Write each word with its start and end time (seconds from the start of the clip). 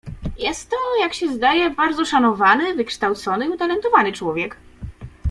"Jest 0.37 0.69
to, 0.69 0.75
jak 0.99 1.13
się 1.13 1.33
zdaje, 1.33 1.69
bardzo 1.69 2.05
szanowany, 2.05 2.75
wykształcony 2.75 3.45
i 3.45 3.49
utalentowany 3.49 4.13
człowiek." 4.13 4.57